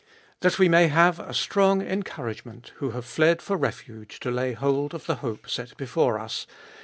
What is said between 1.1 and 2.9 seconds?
a strong encouragement, who